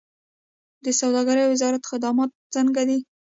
[0.85, 2.99] د سوداګرۍ وزارت خدمات څنګه دي؟